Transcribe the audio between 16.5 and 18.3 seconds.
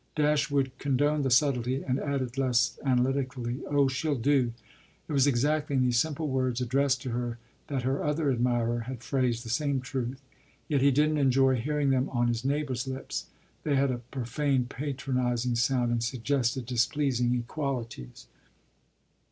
displeasing equalities.